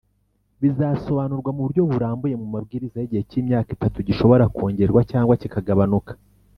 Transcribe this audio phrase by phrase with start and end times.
[0.61, 6.11] bizasobanurwa muburyo burambuye mu mabwiriza y’igihe cy imyaka itatu gishobora kongerwa cyangwa kikagabanuka.